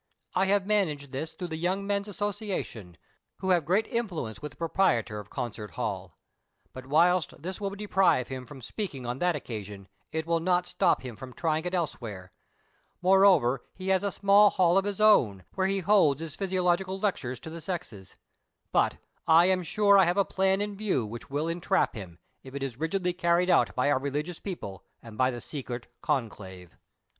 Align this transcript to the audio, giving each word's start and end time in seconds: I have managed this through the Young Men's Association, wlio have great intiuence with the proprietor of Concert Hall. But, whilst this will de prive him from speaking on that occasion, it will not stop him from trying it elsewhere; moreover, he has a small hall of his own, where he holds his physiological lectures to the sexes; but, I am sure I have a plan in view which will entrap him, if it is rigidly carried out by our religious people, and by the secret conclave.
I 0.33 0.45
have 0.45 0.65
managed 0.65 1.11
this 1.11 1.33
through 1.33 1.49
the 1.49 1.57
Young 1.57 1.85
Men's 1.85 2.07
Association, 2.07 2.97
wlio 3.39 3.53
have 3.53 3.65
great 3.65 3.85
intiuence 3.85 4.41
with 4.41 4.53
the 4.53 4.57
proprietor 4.57 5.19
of 5.19 5.29
Concert 5.29 5.69
Hall. 5.77 6.17
But, 6.73 6.87
whilst 6.87 7.39
this 7.39 7.61
will 7.61 7.69
de 7.69 7.85
prive 7.85 8.27
him 8.27 8.47
from 8.47 8.63
speaking 8.63 9.05
on 9.05 9.19
that 9.19 9.35
occasion, 9.35 9.87
it 10.11 10.25
will 10.25 10.39
not 10.39 10.65
stop 10.65 11.03
him 11.03 11.15
from 11.15 11.33
trying 11.33 11.65
it 11.65 11.75
elsewhere; 11.75 12.31
moreover, 13.03 13.61
he 13.75 13.89
has 13.89 14.03
a 14.03 14.09
small 14.09 14.49
hall 14.49 14.75
of 14.75 14.85
his 14.85 14.99
own, 14.99 15.43
where 15.53 15.67
he 15.67 15.81
holds 15.81 16.19
his 16.19 16.35
physiological 16.35 16.99
lectures 16.99 17.39
to 17.41 17.51
the 17.51 17.61
sexes; 17.61 18.15
but, 18.71 18.97
I 19.27 19.45
am 19.45 19.61
sure 19.61 19.99
I 19.99 20.05
have 20.05 20.17
a 20.17 20.25
plan 20.25 20.61
in 20.61 20.73
view 20.75 21.05
which 21.05 21.29
will 21.29 21.47
entrap 21.47 21.93
him, 21.93 22.17
if 22.41 22.55
it 22.55 22.63
is 22.63 22.79
rigidly 22.79 23.13
carried 23.13 23.51
out 23.51 23.75
by 23.75 23.91
our 23.91 23.99
religious 23.99 24.39
people, 24.39 24.83
and 25.03 25.15
by 25.15 25.29
the 25.29 25.41
secret 25.41 25.85
conclave. 26.01 26.75